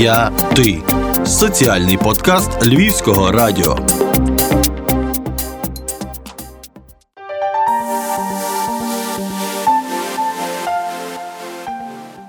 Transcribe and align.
Я 0.00 0.32
ти 0.56 0.78
соціальний 1.26 1.96
подкаст 1.96 2.50
Львівського 2.66 3.32
радіо. 3.32 3.78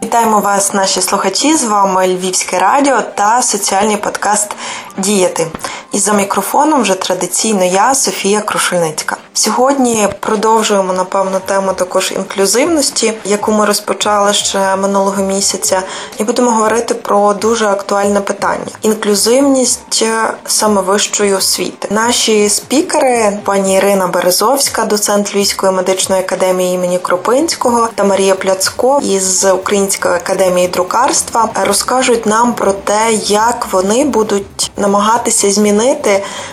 Вітаємо 0.04 0.40
вас, 0.40 0.74
наші 0.74 1.02
слухачі. 1.02 1.56
З 1.56 1.64
вами 1.64 2.08
Львівське 2.08 2.60
радіо 2.60 3.02
та 3.02 3.42
соціальний 3.42 3.98
подкаст 3.98 4.56
Діяти. 4.98 5.48
І 5.92 6.00
за 6.00 6.14
мікрофоном 6.14 6.82
вже 6.82 6.96
традиційно 6.96 7.66
я, 7.66 7.96
Софія 7.96 8.42
Крушельницька. 8.42 9.18
Сьогодні 9.34 10.08
продовжуємо 10.20 10.94
напевно 10.94 11.40
тему 11.40 11.74
також 11.74 12.12
інклюзивності, 12.16 13.14
яку 13.26 13.52
ми 13.52 13.66
розпочали 13.66 14.34
ще 14.34 14.76
минулого 14.76 15.24
місяця, 15.24 15.82
і 16.18 16.24
будемо 16.24 16.52
говорити 16.52 16.94
про 16.94 17.34
дуже 17.34 17.66
актуальне 17.66 18.22
питання: 18.22 18.72
інклюзивність 18.82 20.04
саме 20.46 20.82
вищої 20.82 21.34
освіти. 21.34 21.88
Наші 21.92 22.50
спікери, 22.50 23.40
пані 23.44 23.76
Ірина 23.76 24.08
Березовська, 24.08 24.86
доцент 24.86 25.36
Львівської 25.36 25.72
медичної 25.72 26.22
академії 26.22 26.76
імені 26.76 27.00
Кропинського 27.00 27.90
та 27.96 28.04
Марія 28.04 28.36
Пляцко 28.36 29.00
із 29.04 29.46
Української 29.46 30.16
академії 30.16 30.68
друкарства, 30.68 31.50
розкажуть 31.68 32.26
нам 32.26 32.54
про 32.54 32.74
те, 32.74 33.14
як 33.26 33.68
вони 33.72 34.06
будуть 34.06 34.72
намагатися 34.78 35.52
змінити 35.52 35.81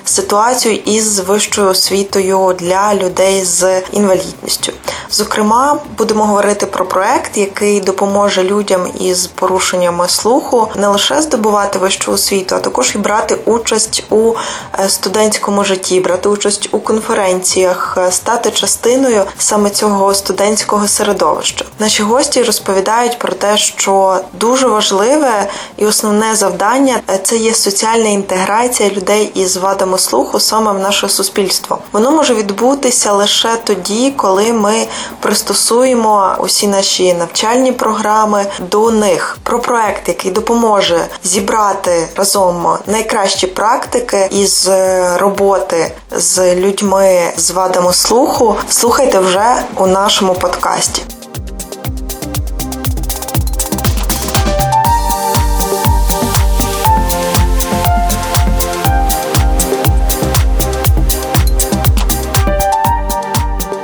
ситуацію 0.04 0.74
із 0.84 1.18
вищою 1.18 1.68
освітою 1.68 2.56
для 2.58 2.78
для 2.78 2.94
людей 2.94 3.44
з 3.44 3.82
інвалідністю. 3.92 4.72
Зокрема, 5.10 5.78
будемо 5.98 6.24
говорити 6.26 6.66
про 6.66 6.84
проект, 6.86 7.36
який 7.36 7.80
допоможе 7.80 8.44
людям 8.44 8.80
із 9.00 9.26
порушеннями 9.26 10.08
слуху 10.08 10.68
не 10.76 10.88
лише 10.88 11.22
здобувати 11.22 11.78
вищу 11.78 12.12
освіту, 12.12 12.54
а 12.54 12.58
також 12.58 12.92
і 12.94 12.98
брати 12.98 13.38
участь 13.44 14.04
у 14.10 14.34
е, 14.78 14.88
студентському 14.88 15.64
житті, 15.64 16.00
брати 16.00 16.28
участь 16.28 16.68
у 16.72 16.78
конференціях, 16.78 17.98
е, 18.00 18.12
стати 18.12 18.50
частиною 18.50 19.24
саме 19.38 19.70
цього 19.70 20.14
студентського 20.14 20.88
середовища. 20.88 21.64
Наші 21.78 22.02
гості 22.02 22.42
розповідають 22.42 23.18
про 23.18 23.32
те, 23.32 23.56
що 23.56 24.20
дуже 24.32 24.66
важливе 24.66 25.48
і 25.76 25.86
основне 25.86 26.34
завдання 26.34 27.00
е, 27.10 27.18
це 27.22 27.36
є 27.36 27.54
соціальна 27.54 28.08
інтеграція 28.08 28.90
людей 28.90 29.17
із 29.22 29.56
вадами 29.56 29.98
слуху 29.98 30.40
саме 30.40 30.72
в 30.72 30.78
наше 30.78 31.08
суспільство. 31.08 31.78
Воно 31.92 32.10
може 32.10 32.34
відбутися 32.34 33.12
лише 33.12 33.56
тоді, 33.64 34.12
коли 34.16 34.52
ми 34.52 34.86
пристосуємо 35.20 36.36
усі 36.38 36.66
наші 36.66 37.14
навчальні 37.14 37.72
програми 37.72 38.46
до 38.70 38.90
них. 38.90 39.38
Про 39.42 39.60
проект, 39.60 40.08
який 40.08 40.30
допоможе 40.30 41.06
зібрати 41.24 42.08
разом 42.16 42.78
найкращі 42.86 43.46
практики 43.46 44.28
із 44.30 44.70
роботи 45.16 45.92
з 46.10 46.54
людьми 46.54 47.32
з 47.36 47.50
вадами 47.50 47.92
слуху, 47.92 48.56
слухайте 48.68 49.18
вже 49.18 49.62
у 49.76 49.86
нашому 49.86 50.34
подкасті. 50.34 51.17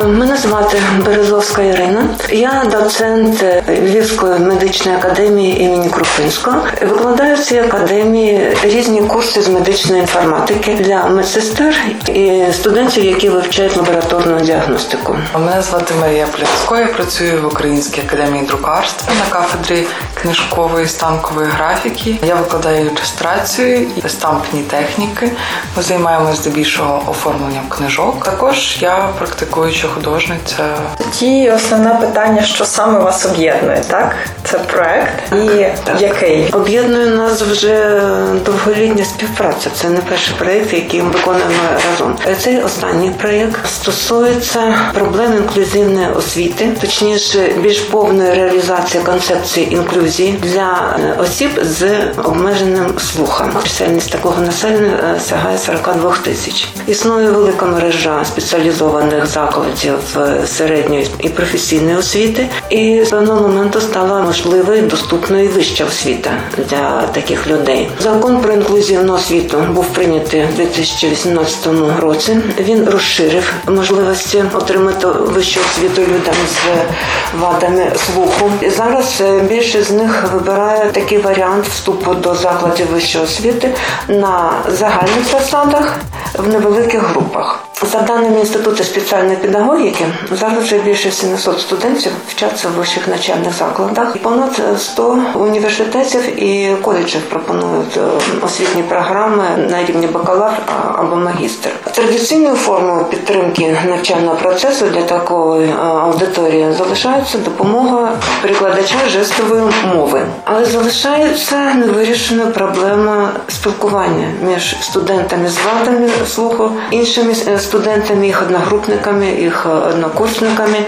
Мене 0.06 0.36
звати 0.36 0.78
Березовська 1.04 1.62
Ірина. 1.62 2.08
Я 2.30 2.64
доцент 2.70 3.44
Львівської 3.68 4.38
медичної 4.38 4.96
академії 4.96 5.62
імені 5.62 5.88
Крупинського. 5.88 6.56
Викладаю 6.82 7.36
в 7.36 7.38
цій 7.38 7.58
академії 7.58 8.56
різні 8.62 9.02
курси 9.02 9.42
з 9.42 9.48
медичної 9.48 10.00
інформатики 10.00 10.74
для 10.74 11.06
медсестер 11.06 11.74
і 12.08 12.42
студентів, 12.52 13.04
які 13.04 13.28
вивчають 13.28 13.76
лабораторну 13.76 14.40
діагностику. 14.40 15.16
Мене 15.34 15.62
звати 15.62 15.94
Марія 16.00 16.26
Пляцько, 16.26 16.76
я 16.76 16.86
працюю 16.86 17.42
в 17.42 17.46
Українській 17.46 18.00
академії 18.00 18.44
друкарства 18.46 19.14
на 19.14 19.32
кафедрі 19.32 19.86
книжкової 20.14 20.88
станкової 20.88 21.48
графіки. 21.48 22.18
Я 22.26 22.34
викладаю 22.34 22.86
ілюстрацію 22.86 23.86
і 24.04 24.08
стампні 24.08 24.62
техніки. 24.62 25.32
Ми 25.76 25.82
займаємося 25.82 26.34
здебільшого 26.34 27.02
оформленням 27.06 27.68
книжок. 27.68 28.24
Також 28.24 28.78
я 28.80 29.08
практикуюча 29.18 29.88
художниця. 29.94 30.64
Тоді 30.98 31.50
основне 31.50 31.94
питання, 31.94 32.42
що 32.42 32.64
саме 32.64 32.98
вас 32.98 33.26
об'єднує, 33.26 33.82
так? 33.90 34.14
Це 34.44 34.58
проект 34.58 35.32
і 35.32 35.66
так. 35.84 36.00
який 36.00 36.50
об'єднує 36.52 37.06
нас 37.06 37.42
вже 37.42 38.00
довголітня 38.44 39.04
співпраця. 39.04 39.70
Це 39.74 39.88
не 39.88 40.00
перший 40.00 40.34
проект, 40.38 40.72
який 40.72 41.02
ми 41.02 41.10
виконуємо 41.10 41.52
разом. 41.90 42.16
Цей 42.38 42.62
останній 42.62 43.10
проект 43.10 43.66
стосується 43.66 44.74
проблем 44.94 45.32
інклюзивної 45.36 46.06
освіти, 46.16 46.68
точніше, 46.80 47.52
більш 47.60 47.80
повної 47.80 48.34
реалізації 48.34 49.04
концепції 49.04 49.72
інклюзії 49.74 50.38
для 50.42 50.96
осіб 51.18 51.50
з 51.62 51.88
обмеженим 52.24 52.98
слухом. 52.98 53.50
Чисельність 53.64 54.10
такого 54.12 54.42
населення 54.42 55.20
сягає 55.20 55.58
42 55.58 56.16
тисяч. 56.24 56.68
Існує 56.86 57.30
велика 57.30 57.66
мережа 57.66 58.24
спеціалізованих 58.24 59.26
закладів 59.26 59.83
закладів 59.84 60.48
середньої 60.48 61.10
і 61.20 61.28
професійної 61.28 61.96
освіти, 61.96 62.48
і 62.70 63.04
з 63.04 63.10
певного 63.10 63.48
моменту 63.48 63.80
стала 63.80 64.22
можливою 64.22 64.82
доступною 64.82 65.48
вища 65.48 65.84
освіта 65.84 66.30
для 66.56 67.02
таких 67.02 67.46
людей. 67.46 67.90
Закон 68.00 68.40
про 68.40 68.52
інклюзивну 68.52 69.12
освіту 69.14 69.58
був 69.58 69.86
прийнятий 69.86 70.44
у 70.44 70.56
2018 70.56 71.68
році. 72.00 72.36
Він 72.58 72.84
розширив 72.84 73.52
можливості 73.68 74.44
отримати 74.54 75.06
вищу 75.06 75.60
освіту 75.60 76.02
людям 76.02 76.34
з 76.48 77.40
вадами 77.40 77.92
слуху. 78.06 78.50
І 78.62 78.70
зараз 78.70 79.20
е, 79.20 79.40
більшість 79.40 79.88
з 79.88 79.90
них 79.90 80.24
вибирає 80.32 80.90
такий 80.92 81.18
варіант 81.18 81.64
вступу 81.68 82.14
до 82.14 82.34
закладів 82.34 82.86
вищої 82.92 83.24
освіти 83.24 83.74
на 84.08 84.50
загальних 84.68 85.24
засадах 85.32 85.96
в 86.38 86.48
невеликих 86.48 87.02
групах. 87.02 87.64
За 87.82 88.00
даними 88.00 88.40
інституту 88.40 88.84
спеціальної 88.84 89.36
педагогіки, 89.36 90.06
зараз 90.30 90.64
вже 90.64 90.78
більше 90.78 91.10
700 91.10 91.60
студентів 91.60 92.12
вчаться 92.28 92.68
в 92.68 92.72
вищих 92.72 93.08
навчальних 93.08 93.52
закладах. 93.52 94.16
Понад 94.22 94.60
100 94.78 95.18
університетів 95.34 96.42
і 96.42 96.76
коледжів 96.82 97.20
пропонують 97.20 97.96
е, 97.96 98.00
освітні 98.42 98.82
програми 98.82 99.44
на 99.70 99.84
рівні 99.84 100.06
бакалавр 100.06 100.58
або 100.98 101.16
магістр. 101.16 101.70
Традиційною 101.92 102.54
формою 102.54 103.04
підтримки 103.04 103.78
навчального 103.88 104.36
процесу 104.36 104.86
для 104.86 105.02
такої 105.02 105.68
е, 105.68 105.74
аудиторії 105.82 106.72
залишається 106.78 107.38
допомога 107.38 108.12
перекладача 108.42 108.98
жестової 109.08 109.62
мови, 109.94 110.26
але 110.44 110.64
залишається 110.64 111.74
невирішеною 111.74 112.52
проблема 112.52 113.32
спілкування 113.48 114.28
між 114.42 114.76
студентами 114.80 115.48
з 115.48 115.58
вадами 115.64 116.08
слуху, 116.26 116.70
іншими 116.90 117.34
е, 117.48 117.58
студентами, 117.64 118.26
їх 118.26 118.42
одногрупниками, 118.42 119.26
їх 119.26 119.66
однокурсниками, 119.88 120.78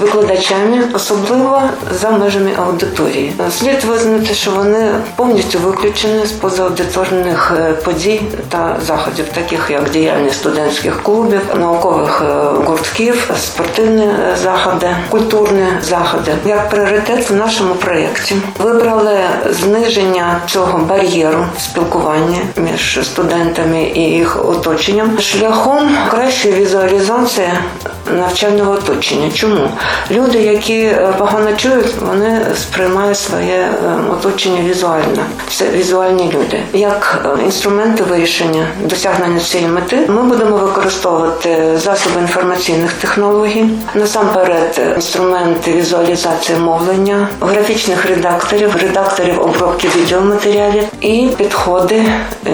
викладачами, 0.00 0.82
особливо 0.94 1.62
за 2.00 2.10
межами 2.10 2.50
аудиторії. 2.56 3.32
Слід 3.50 3.84
визнати, 3.84 4.34
що 4.34 4.50
вони 4.50 4.94
повністю 5.16 5.58
виключені 5.58 6.26
з 6.26 6.32
позааудиторних 6.32 7.54
е, 7.58 7.72
подій 7.72 8.22
та 8.48 8.76
заходів, 8.86 9.24
таких 9.34 9.70
як 9.70 9.90
діяльність 9.90 10.38
студентських 10.38 11.02
клубів, 11.02 11.40
наукових 11.60 12.22
е, 12.22 12.34
гуртків, 12.66 13.30
спортивні 13.38 14.08
заходи, 14.42 14.88
культурні 15.10 15.66
заходи. 15.82 16.32
Як 16.46 16.70
пріоритет 16.70 17.30
в 17.30 17.34
нашому 17.34 17.74
проєкті 17.74 18.36
вибрали 18.58 19.18
зниження 19.50 20.40
цього 20.46 20.78
бар'єру 20.78 21.46
спілкування 21.58 22.38
між 22.56 23.00
студентами 23.02 23.82
і 23.94 24.00
їх 24.00 24.48
оточенням 24.48 25.18
шляхом 25.18 25.96
кращої 26.22 26.54
візуалізації 26.54 27.48
навчального 28.16 28.72
оточення. 28.72 29.30
Чому 29.34 29.68
люди, 30.10 30.38
які 30.38 30.78
е, 30.78 31.14
погано 31.18 31.56
чують, 31.56 31.94
вони 32.00 32.40
сприймають 32.56 33.18
своє 33.18 33.54
е, 33.54 33.70
оточення 34.12 34.62
візуально. 34.70 35.24
Це 35.50 35.70
візуальні 35.70 36.32
люди. 36.34 36.62
Як 36.72 37.26
е, 37.40 37.44
інструменти 37.44 38.02
вирішення 38.02 38.66
досягнення 38.84 39.40
цієї 39.40 39.68
мети, 39.68 40.06
ми 40.08 40.22
будемо 40.22 40.56
використовувати 40.56 41.78
засоби 41.78 42.20
інформаційних 42.20 42.92
технологій, 42.92 43.64
насамперед 43.94 44.80
інструменти 44.96 45.72
візуалізації 45.72 46.58
мовлення, 46.58 47.28
графічних 47.40 48.06
редакторів, 48.06 48.76
редакторів 48.82 49.40
обробки 49.40 49.88
відеоматеріалів 49.96 50.84
і 51.00 51.28
підходи, 51.36 52.02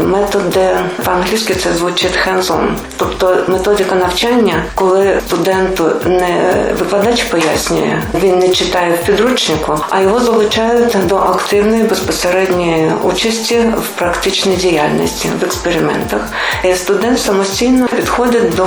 методи 0.02 0.68
в 1.04 1.10
англійській 1.10 1.54
це 1.54 1.72
звучить 1.72 2.18
hands-on. 2.26 2.68
Тобто 2.96 3.36
ми 3.48 3.57
методика 3.58 3.94
навчання, 3.94 4.64
коли 4.74 5.20
студенту 5.26 5.84
не 6.06 6.54
викладач 6.78 7.22
пояснює, 7.22 8.02
він 8.14 8.38
не 8.38 8.48
читає 8.48 8.92
в 9.02 9.06
підручнику, 9.06 9.78
а 9.90 10.00
його 10.00 10.20
залучають 10.20 10.96
до 11.06 11.16
активної 11.16 11.82
безпосередньої 11.82 12.92
участі 13.02 13.58
в 13.58 13.98
практичній 13.98 14.56
діяльності 14.56 15.30
в 15.40 15.44
експериментах. 15.44 16.20
І 16.64 16.74
Студент 16.74 17.20
самостійно 17.20 17.88
підходить 17.96 18.54
до 18.54 18.66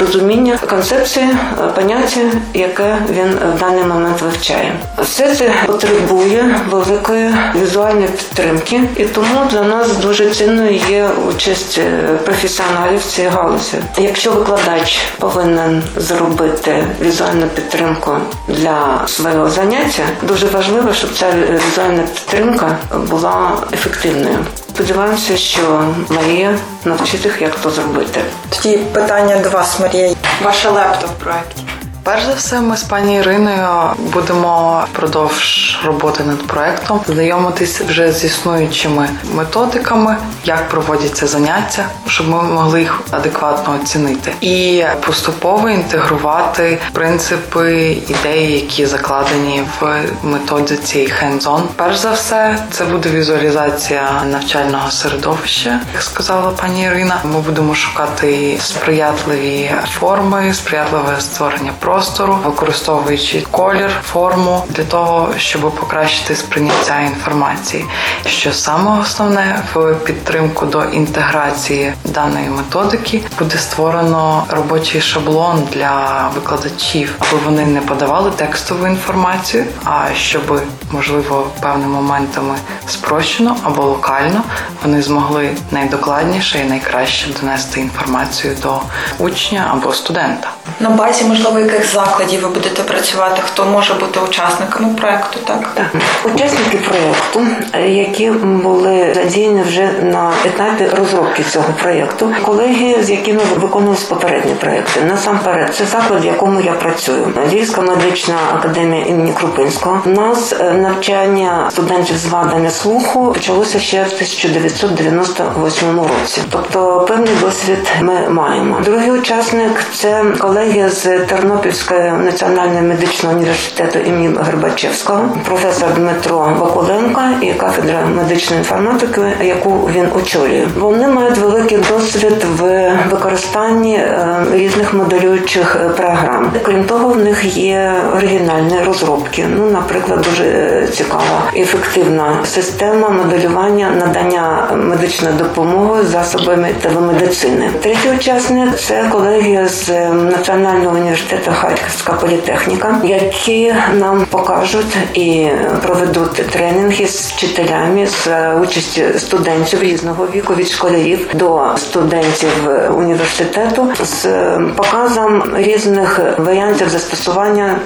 розуміння 0.00 0.58
концепції, 0.70 1.28
поняття, 1.74 2.20
яке 2.54 2.96
він 3.10 3.38
в 3.56 3.60
даний 3.60 3.84
момент 3.84 4.22
вивчає. 4.22 4.72
Все 4.98 5.34
це 5.34 5.52
потребує 5.66 6.60
великої 6.70 7.34
візуальної 7.62 8.08
підтримки, 8.08 8.80
і 8.96 9.04
тому 9.04 9.44
для 9.50 9.62
нас 9.62 9.96
дуже 9.96 10.30
цінною 10.30 10.80
є 10.90 11.08
участь 11.28 11.78
е, 11.78 12.08
професіоналів 12.24 13.04
цієї 13.04 13.32
галузі. 13.32 13.76
Якщо 13.98 14.27
викладач 14.30 15.00
повинен 15.18 15.82
зробити 15.96 16.86
візуальну 17.00 17.46
підтримку 17.46 18.16
для 18.48 19.08
свого 19.08 19.50
заняття, 19.50 20.02
дуже 20.22 20.46
важливо, 20.46 20.92
щоб 20.92 21.10
ця 21.14 21.26
візуальна 21.32 22.02
підтримка 22.02 22.76
була 23.10 23.50
ефективною. 23.72 24.38
Сподіваємося, 24.68 25.36
що 25.36 25.84
Марія 26.08 26.58
навчить 26.84 27.24
їх, 27.24 27.42
як 27.42 27.54
то 27.56 27.70
зробити. 27.70 28.20
Тоді 28.48 28.76
питання 28.76 29.36
до 29.36 29.48
вас, 29.48 29.80
Марія. 29.80 30.14
Ваша 30.44 30.70
лепта 30.70 31.06
в 31.06 31.24
проєкті. 31.24 31.62
Перш 32.02 32.24
за 32.24 32.34
все, 32.34 32.60
ми 32.60 32.76
з 32.76 32.82
пані 32.82 33.16
Іриною 33.16 33.68
будемо 34.12 34.84
впродовж 34.92 35.78
роботи 35.84 36.24
над 36.24 36.46
проектом 36.46 37.00
знайомитись 37.06 37.80
вже 37.80 38.12
з 38.12 38.24
існуючими 38.24 39.08
методиками, 39.34 40.16
як 40.44 40.68
проводяться 40.68 41.26
заняття, 41.26 41.88
щоб 42.06 42.28
ми 42.28 42.42
могли 42.42 42.80
їх 42.80 43.00
адекватно 43.10 43.78
оцінити, 43.82 44.32
і 44.40 44.84
поступово 45.06 45.68
інтегрувати 45.68 46.78
принципи, 46.92 47.96
ідеї, 48.08 48.52
які 48.52 48.86
закладені 48.86 49.62
в 49.80 50.02
методиці 50.22 51.12
hands-on. 51.22 51.62
Перш 51.76 51.96
за 51.96 52.10
все, 52.10 52.58
це 52.70 52.84
буде 52.84 53.08
візуалізація 53.10 54.22
навчального 54.30 54.90
середовища, 54.90 55.80
як 55.92 56.02
сказала 56.02 56.50
пані 56.50 56.82
Ірина. 56.82 57.20
Ми 57.24 57.40
будемо 57.40 57.74
шукати 57.74 58.58
сприятливі 58.60 59.70
форми, 59.98 60.54
сприятливе 60.54 61.20
створення 61.20 61.72
простору, 61.98 62.38
використовуючи 62.44 63.44
колір, 63.50 63.90
форму 64.02 64.64
для 64.68 64.84
того, 64.84 65.28
щоб 65.36 65.60
покращити 65.60 66.36
сприйняття 66.36 67.00
інформації. 67.00 67.84
Що 68.26 68.52
саме 68.52 69.00
основне 69.00 69.62
в 69.74 69.94
підтримку 69.94 70.66
до 70.66 70.84
інтеграції 70.84 71.92
даної 72.04 72.48
методики 72.48 73.22
буде 73.38 73.58
створено 73.58 74.44
робочий 74.48 75.00
шаблон 75.00 75.68
для 75.72 76.28
викладачів, 76.34 77.14
аби 77.18 77.38
вони 77.44 77.66
не 77.66 77.80
подавали 77.80 78.30
текстову 78.30 78.86
інформацію, 78.86 79.64
а 79.84 80.14
щоб 80.14 80.62
можливо 80.92 81.46
певними 81.60 81.94
моментами 81.94 82.54
спрощено 82.88 83.56
або 83.62 83.82
локально 83.82 84.42
вони 84.82 85.02
змогли 85.02 85.50
найдокладніше 85.70 86.58
і 86.58 86.64
найкраще 86.64 87.32
донести 87.40 87.80
інформацію 87.80 88.56
до 88.62 88.80
учня 89.18 89.70
або 89.72 89.92
студента. 89.92 90.50
На 90.80 90.90
базі, 90.90 91.24
можливо, 91.24 91.58
яких 91.58 91.92
закладів 91.92 92.42
ви 92.42 92.48
будете 92.48 92.82
працювати? 92.82 93.42
Хто 93.46 93.64
може 93.64 93.94
бути 93.94 94.20
учасниками 94.20 94.94
проекту? 94.94 95.38
Так, 95.44 95.70
так. 95.74 95.86
учасники 96.34 96.78
проєкту, 96.78 97.40
які 97.88 98.30
були 98.30 99.12
задіяні 99.14 99.62
вже 99.62 99.92
на 100.02 100.32
етапі 100.44 100.84
розробки 100.96 101.42
цього 101.42 101.74
проєкту, 101.82 102.34
колеги, 102.44 103.02
з 103.02 103.10
якими 103.10 103.40
виконувалися 103.56 104.06
попередні 104.08 104.54
проєкти. 104.54 105.00
Насамперед, 105.00 105.74
це 105.74 105.84
заклад, 105.86 106.22
в 106.22 106.26
якому 106.26 106.60
я 106.60 106.72
працюю. 106.72 107.32
Львівська 107.52 107.80
медична 107.80 108.34
академія 108.54 109.04
імені 109.04 109.32
Крупинського. 109.32 110.02
У 110.06 110.08
нас 110.08 110.52
е, 110.60 110.72
навчання 110.72 111.68
студентів 111.70 112.16
з 112.16 112.26
вадами 112.26 112.70
слуху 112.70 113.32
почалося 113.32 113.80
ще 113.80 114.02
в 114.02 114.06
1998 114.06 116.00
році. 116.00 116.40
Тобто 116.50 117.06
певний 117.08 117.34
досвід 117.40 117.92
ми 118.00 118.28
маємо. 118.28 118.80
Другий 118.84 119.10
учасник 119.10 119.84
це 119.94 120.24
колеги 120.38 120.57
з 120.88 121.18
Тернопільської 121.18 122.12
національного 122.12 122.82
медичного 122.82 123.34
університету 123.36 123.98
імені 123.98 124.28
Горбачевського, 124.28 125.36
професор 125.44 125.94
Дмитро 125.94 126.38
Вакуленко 126.58 127.20
і 127.42 127.52
кафедра 127.52 128.06
медичної 128.16 128.58
інформатики, 128.58 129.20
яку 129.42 129.70
він 129.70 130.08
очолює. 130.14 130.66
Вони 130.76 131.08
мають 131.08 131.38
великий 131.38 131.78
досвід 131.78 132.44
в 132.58 132.92
використанні 133.10 133.94
е, 133.94 134.36
різних 134.52 134.94
моделюючих 134.94 135.76
програм. 135.96 136.52
Крім 136.62 136.84
того, 136.84 137.08
в 137.08 137.18
них 137.18 137.56
є 137.56 137.92
оригінальні 138.16 138.80
розробки. 138.86 139.46
Ну, 139.56 139.70
наприклад, 139.70 140.20
дуже 140.20 140.86
цікава 140.92 141.52
ефективна 141.56 142.36
система 142.44 143.08
моделювання 143.08 143.90
надання 143.90 144.68
медичної 144.74 145.34
допомоги 145.34 146.02
засобами 146.04 146.74
телемедицини. 146.82 147.70
Третій 147.82 148.10
учасник 148.16 148.76
це 148.76 149.04
колегія 149.10 149.68
з 149.68 149.88
національного 150.08 150.47
університету 150.54 151.50
Харківська 151.54 152.12
політехніка, 152.12 153.00
які 153.04 153.74
нам 153.94 154.26
покажуть 154.30 154.96
і 155.14 155.48
проведуть 155.82 156.50
тренінги 156.50 157.06
з 157.06 157.32
вчителями 157.32 158.06
з 158.06 158.54
участі 158.54 159.04
студентів 159.18 159.82
різного 159.82 160.26
віку 160.34 160.54
від 160.54 160.68
школярів 160.68 161.28
до 161.34 161.60
студентів 161.76 162.50
університету 162.96 163.92
з 164.04 164.28
показом 164.76 165.42
різних 165.56 166.20
варіантів 166.38 166.88
застосування 166.88 167.80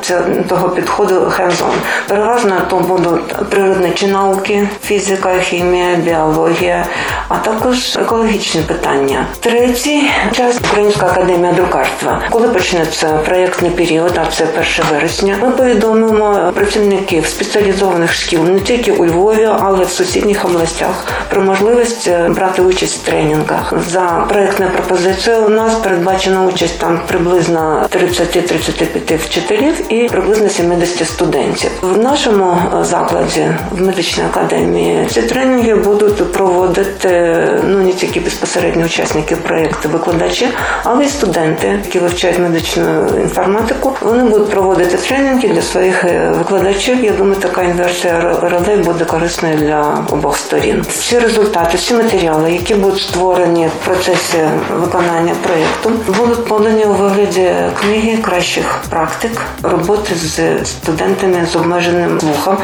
того 0.48 0.68
підходу 0.68 1.14
hands-on. 1.14 1.74
Переважно 2.08 2.62
то 2.70 2.76
будуть 2.76 3.50
природничі 3.50 4.06
науки, 4.06 4.68
фізика, 4.84 5.34
хімія, 5.40 5.96
біологія, 5.96 6.86
а 7.28 7.36
також 7.36 7.96
екологічні 7.96 8.60
питання. 8.60 9.26
Третій 9.40 10.10
час 10.32 10.60
Українська 10.70 11.06
академія 11.06 11.52
друкарства. 11.52 12.20
Коли 12.30 12.48
почнеться 12.52 13.08
проєктний 13.08 13.70
період, 13.70 14.12
а 14.16 14.26
це 14.26 14.44
1 14.44 14.64
вересня, 14.92 15.36
ми 15.42 15.50
повідомимо 15.50 16.52
працівників 16.54 17.26
спеціалізованих 17.26 18.14
шкіл 18.14 18.44
не 18.44 18.60
тільки 18.60 18.92
у 18.92 19.06
Львові, 19.06 19.48
але 19.60 19.82
й 19.82 19.84
в 19.84 19.90
сусідніх 19.90 20.44
областях 20.44 21.06
про 21.30 21.42
можливість 21.42 22.10
брати 22.28 22.62
участь 22.62 23.02
в 23.02 23.06
тренінгах. 23.06 23.72
За 23.90 24.26
проєктною 24.28 24.72
пропозицією 24.72 25.44
у 25.44 25.48
нас 25.48 25.74
передбачена 25.74 26.42
участь 26.42 26.78
там 26.78 27.00
приблизно 27.06 27.86
30-35 27.92 29.24
вчителів 29.24 29.92
і 29.92 30.08
приблизно 30.08 30.48
70 30.48 31.08
студентів. 31.08 31.70
В 31.82 31.98
нашому 31.98 32.56
закладі 32.82 33.46
в 33.70 33.82
медичній 33.82 34.24
академії 34.24 35.06
ці 35.10 35.22
тренінги 35.22 35.74
будуть 35.74 36.32
проводити 36.32 37.38
ну 37.64 37.78
не 37.78 37.92
тільки 37.92 38.20
безпосередньо 38.20 38.84
учасники 38.84 39.36
проєкту, 39.36 39.88
викладачі, 39.88 40.48
але 40.84 41.04
й 41.04 41.08
студенти, 41.08 41.80
які 41.84 41.98
вивчають 41.98 42.31
медичну 42.38 43.06
інформатику. 43.22 43.92
Вони 44.00 44.22
будуть 44.22 44.50
проводити 44.50 44.96
тренінги 44.96 45.48
для 45.48 45.62
своїх 45.62 46.04
викладачів. 46.38 47.04
Я 47.04 47.12
думаю, 47.12 47.36
така 47.36 47.62
інверсія 47.62 48.38
ролей 48.42 48.76
буде 48.76 49.04
корисною 49.04 49.56
для 49.56 50.04
обох 50.10 50.36
сторін. 50.36 50.84
Всі 50.88 51.18
результати, 51.18 51.76
всі 51.76 51.94
матеріали, 51.94 52.52
які 52.52 52.74
будуть 52.74 53.00
створені 53.00 53.66
в 53.66 53.84
процесі 53.84 54.38
виконання 54.80 55.34
проєкту, 55.42 56.12
будуть 56.18 56.44
подані 56.44 56.84
у 56.84 56.92
вигляді 56.92 57.50
книги 57.80 58.16
кращих 58.16 58.84
практик 58.90 59.42
роботи 59.62 60.14
з 60.14 60.40
студентами 60.64 61.46
з 61.52 61.56
обмеженим 61.56 62.20
слухом. 62.20 62.56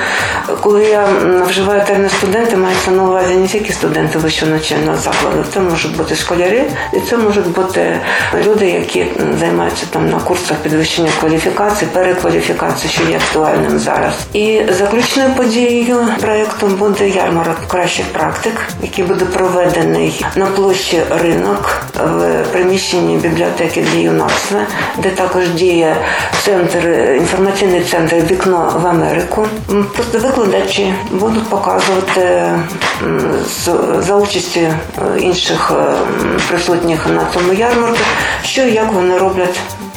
Коли 0.61 0.85
я 0.85 1.09
вживаю 1.49 1.83
термін 1.87 2.11
студенти, 2.11 2.57
мається 2.57 2.91
на 2.91 3.05
увазі 3.05 3.35
не 3.35 3.49
тільки 3.49 3.73
студенти 3.73 4.19
вищого 4.19 4.53
навчального 4.53 4.97
закладу, 4.97 5.45
це 5.55 5.61
можуть 5.61 5.97
бути 5.97 6.15
школярі, 6.15 6.63
і 6.93 7.01
це 7.01 7.17
можуть 7.17 7.49
бути 7.49 8.01
люди, 8.47 8.71
які 8.71 9.07
займаються 9.41 9.58
там 9.91 10.11
на 10.11 10.19
курсах 10.19 10.57
підвищення 10.57 11.11
кваліфікації, 11.21 11.91
перекваліфікації, 11.93 12.93
що 12.93 13.03
є 13.03 13.17
актуальним 13.17 13.79
зараз. 13.79 14.13
І 14.33 14.61
заключною 14.79 15.31
подією 15.37 16.09
проєкту 16.21 16.67
буде 16.67 17.09
ярмарок 17.09 17.57
кращих 17.69 18.07
практик, 18.07 18.53
який 18.83 19.05
буде 19.05 19.25
проведений 19.25 20.25
на 20.37 20.47
площі 20.47 21.03
ринок 21.23 21.83
в 21.95 22.43
приміщенні 22.53 23.17
бібліотеки 23.17 23.83
для 23.83 23.99
юнацтва, 23.99 24.61
де 24.99 25.11
також 25.11 25.49
діє 25.49 25.97
центр 26.43 26.89
інформаційний 27.17 27.81
центр 27.81 28.17
Вікно 28.31 28.81
в 28.83 28.87
Америку. 28.87 29.47
Просто 29.95 30.19
викладачі 30.19 30.95
будуть 31.11 31.49
показувати 31.49 32.49
за 33.99 34.17
участі 34.17 34.69
інших 35.19 35.73
присутніх 36.49 37.07
на 37.07 37.23
цьому 37.35 37.53
ярмарку, 37.53 37.99
що 38.43 38.63
і 38.63 38.73
як 38.73 38.93
вони 38.93 39.19
роблять 39.19 39.48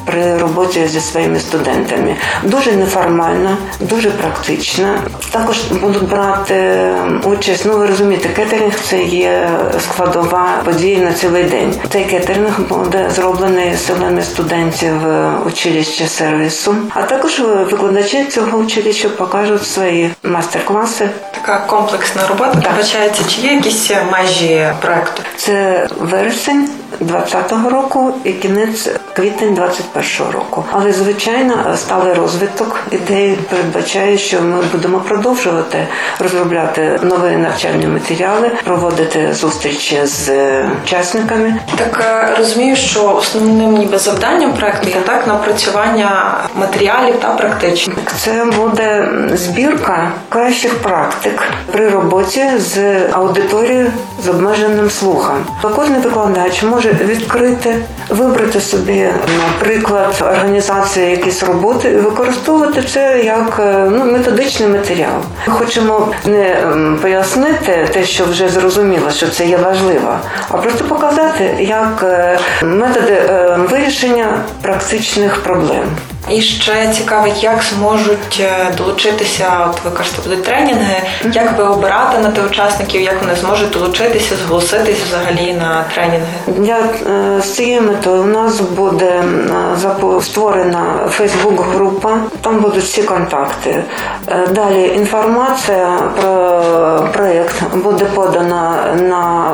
при 0.05 0.37
роботі 0.37 0.87
зі 0.87 1.01
своїми 1.01 1.39
студентами. 1.39 2.15
Дуже 2.43 2.71
неформальна, 2.71 3.57
дуже 3.79 4.11
практична. 4.11 4.99
Також 5.31 5.57
будуть 5.63 6.09
брати 6.09 6.87
участь. 7.23 7.65
Ну 7.65 7.77
ви 7.77 7.87
розумієте, 7.87 8.29
кетеринг 8.29 8.73
це 8.89 9.03
є 9.03 9.49
складова 9.79 10.61
подія 10.65 10.99
на 10.99 11.13
цілий 11.13 11.43
день. 11.43 11.75
Цей 11.89 12.05
кетеринг 12.05 12.59
буде 12.69 13.09
зроблений 13.15 13.75
силами 13.77 14.21
студентів 14.21 14.93
училища 15.47 16.07
сервісу, 16.07 16.75
а 16.93 17.01
також 17.01 17.39
викладачі 17.39 18.25
цього 18.25 18.57
училища 18.57 19.09
покажуть 19.09 19.67
свої 19.67 20.11
майстер-класи. 20.23 21.09
Така 21.31 21.59
комплексна 21.59 22.27
робота. 22.27 22.51
Так. 22.51 22.71
Вибачається, 22.71 23.23
чи 23.27 23.41
є 23.41 23.53
якісь 23.53 23.91
межі 24.11 24.67
проекту? 24.81 25.21
Це 25.37 25.87
вересень 25.99 26.69
2020 26.99 27.71
року 27.71 28.13
і 28.23 28.33
кінець 28.33 28.89
квітень 29.15 29.53
2021 29.93 30.33
року. 30.33 30.65
Але 30.71 30.93
звичайно, 30.93 31.77
сталий 31.77 32.13
розвиток 32.13 32.79
ідеї 32.91 33.35
передбачає, 33.49 34.17
що 34.17 34.41
ми 34.41 34.61
будемо 34.71 34.99
продовжувати 34.99 35.87
розробляти 36.19 36.99
нові 37.03 37.37
навчальні 37.37 37.87
матеріали, 37.87 38.51
проводити 38.63 39.33
зустрічі 39.33 39.99
з 40.05 40.31
учасниками. 40.83 41.55
Так 41.75 41.99
е, 42.05 42.35
розумію, 42.37 42.75
що 42.75 43.15
основним 43.15 43.77
ніби 43.77 43.97
завданням 43.97 44.53
проекту 44.53 44.89
є 44.89 44.95
так 45.05 45.27
напрацювання 45.27 46.37
матеріалів 46.55 47.15
та 47.19 47.27
практичних. 47.29 47.97
Це 48.17 48.45
буде 48.45 49.09
збірка 49.33 50.11
кращих 50.29 50.79
практик 50.79 51.43
при 51.71 51.89
роботі 51.89 52.43
з 52.57 52.97
аудиторією 53.11 53.91
з 54.23 54.27
обмеженим 54.27 54.89
слухом. 54.89 55.45
Кожен 55.75 56.01
викладач 56.01 56.63
може 56.63 56.93
відкрити, 56.93 57.75
вибрати 58.09 58.61
собі, 58.61 59.09
наприклад, 59.47 59.80
організацію 60.21 61.09
якісь 61.09 61.43
роботи 61.43 61.97
використовувати 61.97 62.83
це 62.83 63.21
як 63.23 63.59
е, 63.59 63.87
ну, 63.91 64.11
методичний 64.11 64.69
матеріал. 64.69 65.21
Ми 65.47 65.53
хочемо 65.53 66.07
не 66.25 66.55
пояснити 67.01 67.87
те, 67.93 68.03
що 68.03 68.25
вже 68.25 68.49
зрозуміло, 68.49 69.11
що 69.11 69.27
це 69.27 69.45
є 69.45 69.57
важливо, 69.57 70.19
а 70.49 70.57
просто 70.57 70.83
показати 70.83 71.57
як 71.59 72.03
е, 72.03 72.39
методи 72.63 73.13
е, 73.13 73.59
вирішення 73.71 74.43
практичних 74.61 75.43
проблем. 75.43 75.85
І 76.31 76.41
ще 76.41 76.87
цікавить, 76.87 77.43
як 77.43 77.63
зможуть 77.63 78.41
е, 78.41 78.73
долучитися. 78.77 79.69
От 79.69 79.85
ви 79.85 79.91
кажете, 79.91 80.21
будуть 80.23 80.43
тренінги, 80.43 80.95
як 81.33 81.57
ви 81.57 81.63
обирати 81.63 82.17
на 82.17 82.31
тих 82.31 82.45
учасників, 82.45 83.01
як 83.01 83.21
вони 83.21 83.35
зможуть 83.35 83.69
долучитися, 83.69 84.35
зголоситись 84.45 84.99
взагалі 84.99 85.53
на 85.53 85.85
тренінги? 85.95 86.27
Для 86.47 86.77
е, 86.77 87.41
з 87.41 87.53
цією 87.53 87.81
метою 87.81 88.21
у 88.21 88.25
нас 88.25 88.61
буде 88.61 89.23
е, 90.03 90.21
створена 90.21 91.09
Фейсбук-група. 91.09 92.17
Там 92.41 92.59
будуть 92.59 92.83
всі 92.83 93.03
контакти. 93.03 93.83
Далі 94.51 94.93
інформація 94.95 95.97
про 96.21 97.09
проєкт 97.13 97.55
буде 97.75 98.05
подана 98.05 98.95
на 99.01 99.53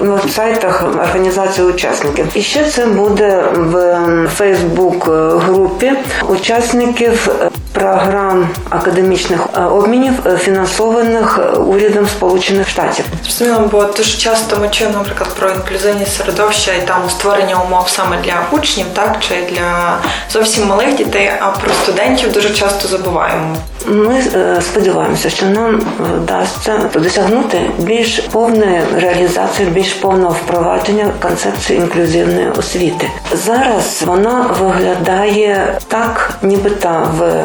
веб-сайтах 0.00 0.84
організації 1.00 1.66
учасників. 1.66 2.26
І 2.34 2.42
ще 2.42 2.64
це 2.64 2.86
буде 2.86 3.44
в 3.56 3.98
Фейсбук-групі 4.36 5.77
групі 5.78 5.96
учасників 6.28 7.30
е, 7.42 7.50
програм 7.72 8.48
академічних 8.70 9.40
е, 9.56 9.60
обмінів, 9.60 10.12
е, 10.26 10.36
фінансованих 10.36 11.40
урядом 11.66 12.06
Сполучених 12.06 12.68
Штатів. 12.68 13.04
Зрозуміло, 13.24 13.68
бо 13.72 13.84
дуже 13.84 14.18
часто 14.18 14.56
ми 14.58 14.68
чуємо, 14.68 14.96
наприклад, 14.98 15.30
про 15.38 15.50
інклюзивні 15.50 16.06
середовища 16.06 16.72
і 16.74 16.86
там 16.86 17.10
створення 17.10 17.62
умов 17.62 17.88
саме 17.88 18.16
для 18.24 18.58
учнів, 18.58 18.86
так 18.94 19.16
чи 19.20 19.34
для 19.52 19.98
зовсім 20.32 20.66
малих 20.66 20.96
дітей, 20.96 21.32
а 21.40 21.46
про 21.46 21.70
студентів 21.82 22.32
дуже 22.32 22.50
часто 22.50 22.88
забуваємо. 22.88 23.56
Ми 23.88 24.22
сподіваємося, 24.60 25.30
що 25.30 25.46
нам 25.46 25.82
вдасться 26.00 26.90
досягнути 26.94 27.70
більш 27.78 28.18
повної 28.18 28.80
реалізації, 28.96 29.68
більш 29.68 29.92
повного 29.92 30.36
впровадження 30.44 31.12
концепції 31.22 31.78
інклюзивної 31.78 32.50
освіти. 32.50 33.10
Зараз 33.32 34.02
вона 34.06 34.50
виглядає 34.60 35.78
так, 35.88 36.34
нібито 36.42 37.10
в 37.18 37.44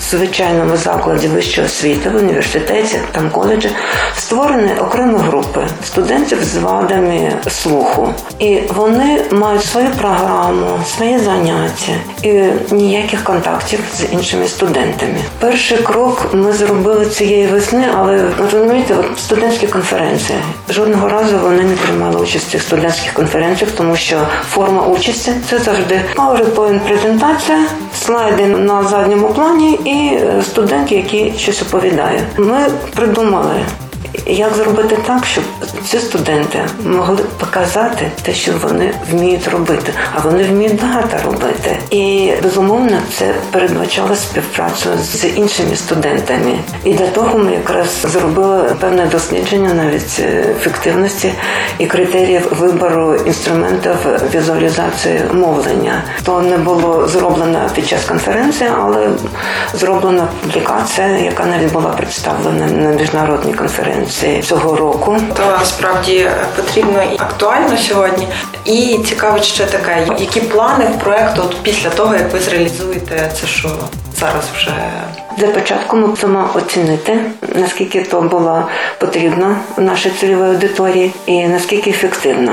звичайному 0.00 0.76
закладі 0.76 1.28
вищої 1.28 1.66
освіти, 1.66 2.10
в 2.10 2.16
університеті, 2.16 2.98
там 3.12 3.30
коледжі, 3.30 3.70
створені 4.16 4.72
окремі 4.80 5.18
групи 5.18 5.66
студентів 5.84 6.44
з 6.44 6.56
вадами 6.56 7.32
слуху. 7.48 8.14
І 8.38 8.60
вони 8.74 9.20
мають 9.30 9.64
свою 9.64 9.88
програму, 9.88 10.66
свої 10.96 11.18
заняття 11.18 11.92
і 12.22 12.42
ніяких 12.70 13.24
контактів 13.24 13.80
з 13.94 14.12
іншими 14.12 14.48
студентами. 14.48 15.18
Перший 15.40 15.78
крок 15.78 16.26
ми 16.32 16.52
зробили 16.52 17.06
цієї 17.06 17.46
весни, 17.46 17.84
але 17.98 18.24
розумієте, 18.38 18.94
от 18.94 19.18
студентські 19.18 19.66
конференції 19.66 20.38
жодного 20.68 21.08
разу 21.08 21.38
вони 21.38 21.62
не 21.62 21.76
приймали 21.76 22.20
участь 22.20 22.54
в 22.54 22.60
студентських 22.60 23.12
конференціях, 23.12 23.72
тому 23.76 23.96
що 23.96 24.20
форма 24.50 24.82
участі 24.82 25.32
це 25.50 25.58
завжди 25.58 26.00
PowerPoint 26.16 26.78
презентація 26.78 27.58
слайди 27.94 28.46
на 28.46 28.84
задньому 28.84 29.28
плані 29.28 29.80
і 29.86 30.18
студент, 30.42 30.92
який 30.92 31.32
щось 31.38 31.62
оповідає. 31.62 32.26
Ми 32.36 32.58
придумали 32.94 33.54
як 34.26 34.54
зробити 34.54 34.98
так, 35.06 35.24
щоб 35.26 35.44
ці 35.90 35.98
студенти 35.98 36.64
могли 36.84 37.16
показати 37.16 38.10
те, 38.22 38.34
що 38.34 38.52
вони 38.62 38.94
вміють 39.10 39.48
робити, 39.48 39.92
а 40.14 40.20
вони 40.20 40.44
вміють 40.44 40.82
багато 40.82 41.16
робити. 41.24 41.78
І 41.90 42.32
безумовно 42.42 42.98
це 43.18 43.34
передбачало 43.50 44.16
співпрацю 44.16 44.88
з 45.02 45.24
іншими 45.24 45.76
студентами. 45.76 46.58
І 46.84 46.94
для 46.94 47.06
того 47.06 47.38
ми 47.38 47.52
якраз 47.52 47.88
зробили 48.02 48.76
певне 48.80 49.06
дослідження 49.06 49.74
навіть 49.74 50.20
ефективності 50.56 51.32
і 51.78 51.86
критеріїв 51.86 52.48
вибору 52.50 53.16
інструментів 53.16 53.96
візуалізації 54.34 55.20
мовлення. 55.32 56.02
То 56.24 56.40
не 56.40 56.56
було 56.56 57.08
зроблено 57.08 57.70
під 57.74 57.88
час 57.88 58.04
конференції, 58.04 58.70
але 58.78 59.08
зроблена 59.74 60.28
публікація, 60.42 61.08
яка 61.08 61.46
навіть 61.46 61.72
була 61.72 61.90
представлена 61.90 62.66
на 62.66 62.90
міжнародній 62.90 63.54
конференції 63.54 64.05
кінці 64.06 64.42
цього 64.42 64.76
року. 64.76 65.16
То 65.36 65.42
насправді 65.46 66.30
потрібно 66.56 67.02
і 67.02 67.14
актуально 67.14 67.78
сьогодні. 67.78 68.28
І 68.64 68.98
цікавить 69.08 69.44
ще 69.44 69.66
таке, 69.66 70.06
які 70.18 70.40
плани 70.40 70.84
в 70.84 70.98
проекту 70.98 71.42
от 71.44 71.62
після 71.62 71.90
того, 71.90 72.14
як 72.14 72.32
ви 72.32 72.40
зреалізуєте 72.40 73.32
це, 73.40 73.46
що 73.46 73.68
зараз 74.20 74.44
вже. 74.56 74.74
Для 75.36 75.46
початку 75.46 75.96
ми 75.96 76.06
будемо 76.06 76.50
оцінити, 76.54 77.16
наскільки 77.54 78.02
то 78.02 78.20
було 78.20 78.62
потрібно 78.98 79.56
нашій 79.76 80.10
цільовій 80.10 80.48
аудиторії 80.48 81.12
і 81.26 81.46
наскільки 81.46 81.90
ефективно. 81.90 82.52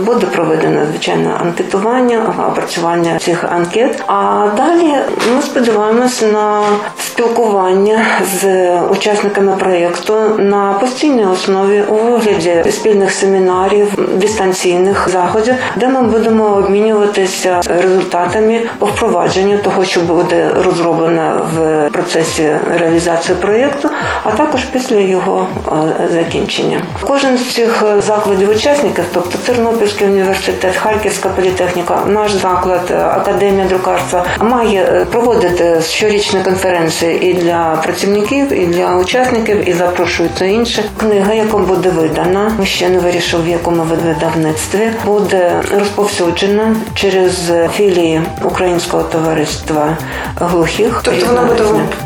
Буде 0.00 0.26
проведено 0.26 0.86
звичайно 0.90 1.38
анкетування, 1.40 2.34
опрацювання 2.48 3.18
цих 3.18 3.44
анкет. 3.44 4.02
А 4.06 4.48
далі 4.56 4.94
ми 5.36 5.42
сподіваємося 5.42 6.26
на 6.26 6.62
спілкування 6.98 8.04
з 8.40 8.70
учасниками 8.80 9.56
проєкту 9.56 10.14
на 10.38 10.72
постійній 10.72 11.26
основі 11.26 11.82
у 11.88 11.94
вигляді 11.94 12.64
спільних 12.70 13.12
семінарів, 13.12 13.88
дистанційних 14.14 15.08
заходів, 15.12 15.54
де 15.76 15.88
ми 15.88 16.02
будемо 16.02 16.44
обмінюватися 16.44 17.60
результатами 17.82 18.60
по 18.78 18.86
впровадженню 18.86 19.58
того, 19.58 19.84
що 19.84 20.00
буде 20.00 20.50
розроблено 20.64 21.46
в 21.54 21.88
процесі 21.92 22.21
процесі 22.22 22.50
реалізації 22.78 23.38
проєкту, 23.38 23.90
а 24.24 24.30
також 24.30 24.64
після 24.64 24.96
його 24.96 25.46
е, 25.66 25.72
закінчення. 26.12 26.82
Кожен 27.00 27.38
з 27.38 27.54
цих 27.54 27.82
е, 27.82 28.00
закладів 28.00 28.50
учасників, 28.50 29.04
тобто 29.14 29.38
Тернопільський 29.38 30.06
університет, 30.06 30.76
Харківська 30.76 31.28
політехніка, 31.28 31.98
наш 32.06 32.32
заклад, 32.32 32.80
е, 32.90 32.96
академія 32.96 33.64
друкарства, 33.66 34.24
має 34.40 35.06
проводити 35.10 35.80
щорічні 35.82 36.40
конференції 36.40 37.30
і 37.30 37.34
для 37.34 37.78
працівників, 37.82 38.52
і 38.52 38.66
для 38.66 38.96
учасників, 38.96 39.68
і 39.68 39.72
запрошуються 39.72 40.44
інші. 40.44 40.82
Книга, 41.00 41.34
яка 41.34 41.58
буде 41.58 41.88
видана, 41.88 42.52
ми 42.58 42.66
ще 42.66 42.88
не 42.88 42.98
вирішив, 42.98 43.44
в 43.44 43.48
якому 43.48 43.82
видавництві 43.82 44.90
буде 45.06 45.52
розповсюджена 45.78 46.76
через 46.94 47.52
філії 47.76 48.22
Українського 48.44 49.02
товариства 49.02 49.96
глухих. 50.40 51.00
Тобто 51.04 51.26
вона 51.26 51.42
буде 51.42 51.62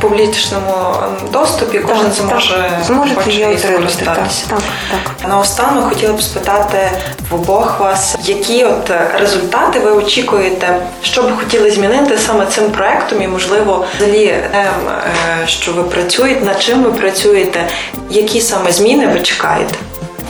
публічному 0.09 0.95
доступі, 1.33 1.79
кожен 1.79 2.05
так, 2.05 2.13
зможе 2.15 2.71
зможете 2.87 3.31
її 3.31 3.59
скористатися. 3.59 4.47
Так, 4.49 4.59
так. 4.91 5.29
Наостанок 5.29 5.89
хотіла 5.89 6.13
б 6.13 6.23
спитати 6.23 6.79
в 7.31 7.35
обох 7.35 7.81
вас, 7.81 8.17
які 8.25 8.65
от 8.65 8.91
результати 9.21 9.79
ви 9.81 9.91
очікуєте, 9.91 10.77
що 11.03 11.23
б 11.23 11.37
хотіли 11.39 11.71
змінити 11.71 12.19
саме 12.19 12.47
цим 12.47 12.71
проектом, 12.71 13.23
і 13.23 13.29
можливо, 13.29 13.85
взагалі, 13.97 14.25
е, 14.27 14.71
що 15.47 15.73
ви 15.73 15.83
працюєте, 15.83 16.45
над 16.45 16.63
чим 16.63 16.83
ви 16.83 16.93
працюєте, 16.93 17.69
які 18.11 18.41
саме 18.41 18.73
зміни 18.73 19.07
ви 19.07 19.21
чекаєте? 19.21 19.75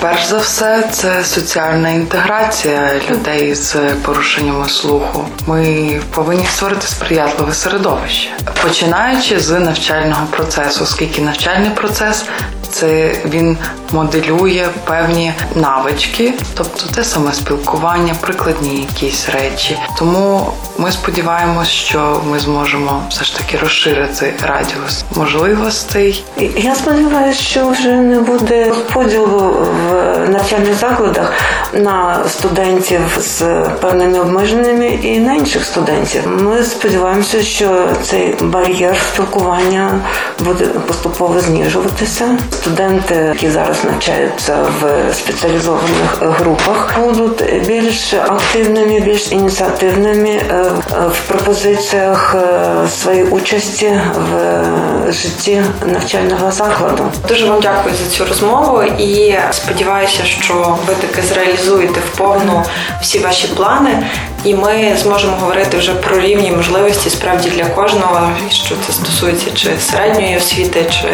Перш 0.00 0.26
за 0.26 0.38
все, 0.38 0.82
це 0.92 1.24
соціальна 1.24 1.90
інтеграція 1.90 2.90
людей 3.10 3.54
з 3.54 3.76
порушеннями 4.02 4.68
слуху. 4.68 5.28
Ми 5.46 6.00
повинні 6.10 6.46
створити 6.46 6.86
сприятливе 6.86 7.52
середовище, 7.54 8.30
починаючи 8.62 9.40
з 9.40 9.58
навчального 9.58 10.26
процесу, 10.26 10.84
оскільки 10.84 11.22
навчальний 11.22 11.70
процес 11.70 12.24
це 12.70 13.16
він 13.24 13.58
моделює 13.92 14.68
певні 14.84 15.32
навички, 15.54 16.34
тобто 16.54 16.86
те 16.94 17.04
саме 17.04 17.32
спілкування, 17.32 18.14
прикладні 18.20 18.80
якісь 18.80 19.28
речі. 19.28 19.78
Тому 19.98 20.52
ми 20.78 20.90
сподіваємось, 20.92 21.68
що 21.68 22.20
ми 22.30 22.38
зможемо 22.38 23.02
все 23.10 23.24
ж 23.24 23.36
таки 23.36 23.56
розширити 23.56 24.34
радіус 24.42 25.04
можливостей. 25.16 26.24
Я 26.56 26.74
сподіваюся, 26.74 27.42
що 27.42 27.68
вже 27.68 27.92
не 27.92 28.20
буде 28.20 28.72
поділу 28.92 29.66
в 29.88 30.28
навчальних 30.28 30.74
закладах 30.74 31.32
на 31.72 32.24
студентів 32.28 33.00
з 33.20 33.42
певними 33.80 34.20
обмеженнями 34.20 34.86
і 34.86 35.18
на 35.18 35.34
інших 35.34 35.64
студентів. 35.64 36.22
Ми 36.42 36.62
сподіваємося, 36.62 37.42
що 37.42 37.88
цей 38.02 38.34
бар'єр 38.40 38.96
спілкування 39.12 40.00
буде 40.44 40.64
поступово 40.64 41.40
знижуватися. 41.40 42.38
Студенти, 42.56 43.14
які 43.14 43.50
зараз 43.50 43.84
навчаються 43.84 44.56
в 44.80 45.14
спеціалізованих 45.14 46.18
групах, 46.20 46.98
будуть 47.00 47.66
більш 47.66 48.14
активними, 48.14 49.00
більш 49.00 49.32
ініціативними 49.32 50.28
е, 50.28 50.64
в 51.08 51.28
пропозиціях 51.28 52.36
е, 52.38 52.88
своєї 52.88 53.24
участі 53.24 54.00
в 54.32 55.12
житті 55.12 55.62
навчального 55.86 56.52
закладу. 56.52 57.04
Дуже 57.28 57.46
вам 57.46 57.60
дякую 57.60 57.94
за 57.94 58.10
цю 58.10 58.24
розмову 58.24 58.82
і 58.82 59.34
сподіваюся, 59.50 60.24
що 60.24 60.78
ви 60.86 60.94
таки 60.94 61.22
зреалізуєте 61.22 62.00
в 62.00 62.16
повну 62.16 62.64
всі 63.00 63.18
ваші 63.18 63.46
плани, 63.48 64.06
і 64.44 64.54
ми 64.54 64.96
зможемо 65.02 65.36
говорити 65.36 65.76
вже 65.76 65.94
про 65.94 66.20
рівні 66.20 66.50
можливості 66.50 67.10
справді 67.10 67.50
для 67.50 67.64
кожного, 67.64 68.30
що 68.50 68.74
це 68.86 68.92
стосується 68.92 69.50
чи 69.54 69.70
середньої 69.80 70.36
освіти, 70.36 70.84
чи 70.90 71.08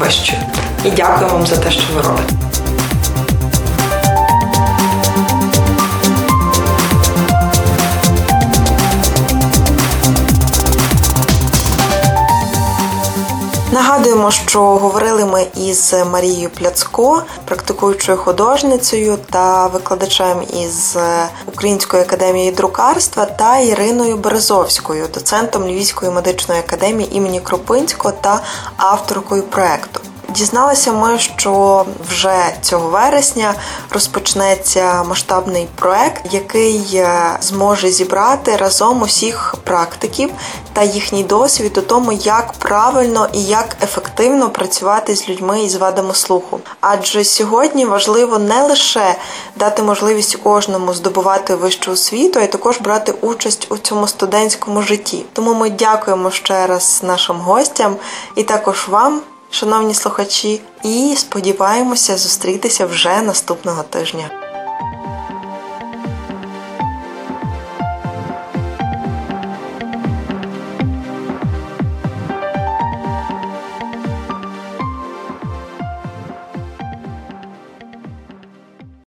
вищої. 0.00 0.38
І 0.84 0.90
дякую 0.90 1.30
вам 1.30 1.46
за 1.46 1.56
те, 1.56 1.70
що 1.70 1.94
ви 1.94 2.02
робите. 2.02 2.34
Нагадуємо, 13.72 14.30
що 14.30 14.60
говорили 14.60 15.24
ми 15.24 15.46
із 15.56 15.94
Марією 16.12 16.50
Пляцко, 16.50 17.22
практикуючою 17.44 18.18
художницею 18.18 19.18
та 19.30 19.66
викладачем 19.66 20.42
із 20.62 20.96
Української 21.46 22.02
академії 22.02 22.50
друкарства 22.50 23.24
та 23.24 23.58
Іриною 23.58 24.16
Березовською, 24.16 25.06
доцентом 25.14 25.64
Львівської 25.64 26.10
медичної 26.10 26.60
академії 26.60 27.16
імені 27.16 27.40
Кропинського 27.40 28.14
та 28.20 28.40
авторкою 28.76 29.42
проекту. 29.42 30.00
Дізналися 30.36 30.92
ми, 30.92 31.18
що 31.18 31.84
вже 32.08 32.54
цього 32.62 32.88
вересня 32.88 33.54
розпочнеться 33.90 35.02
масштабний 35.02 35.68
проект, 35.74 36.22
який 36.34 36.90
е, 36.94 37.38
зможе 37.40 37.88
зібрати 37.90 38.56
разом 38.56 39.02
усіх 39.02 39.54
практиків 39.64 40.30
та 40.72 40.82
їхній 40.82 41.24
досвід 41.24 41.78
у 41.78 41.80
тому, 41.80 42.12
як 42.12 42.52
правильно 42.52 43.28
і 43.32 43.44
як 43.44 43.76
ефективно 43.82 44.50
працювати 44.50 45.16
з 45.16 45.28
людьми 45.28 45.62
із 45.62 45.74
вадами 45.74 46.14
слуху. 46.14 46.60
Адже 46.80 47.24
сьогодні 47.24 47.86
важливо 47.86 48.38
не 48.38 48.62
лише 48.62 49.16
дати 49.56 49.82
можливість 49.82 50.36
кожному 50.36 50.94
здобувати 50.94 51.54
вищу 51.54 51.92
освіту, 51.92 52.38
а 52.38 52.42
й 52.42 52.46
також 52.46 52.78
брати 52.78 53.14
участь 53.20 53.66
у 53.70 53.76
цьому 53.76 54.08
студентському 54.08 54.82
житті. 54.82 55.24
Тому 55.32 55.54
ми 55.54 55.70
дякуємо 55.70 56.30
ще 56.30 56.66
раз 56.66 57.00
нашим 57.04 57.36
гостям 57.36 57.96
і 58.34 58.42
також 58.42 58.88
вам 58.88 59.22
шановні 59.50 59.94
слухачі, 59.94 60.60
і 60.84 61.14
сподіваємося 61.16 62.16
зустрітися 62.16 62.86
вже 62.86 63.22
наступного 63.22 63.82
тижня. 63.82 64.30